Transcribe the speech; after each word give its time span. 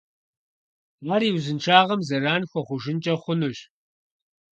Ар 1.13 1.21
и 1.27 1.31
узыншагъэм 1.35 2.01
зэран 2.07 2.43
хуэхъужынкӀэ 2.49 3.15
хъунущ. 3.21 3.57